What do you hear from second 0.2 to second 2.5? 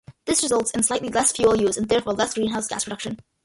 This results in slightly less fuel use and therefore less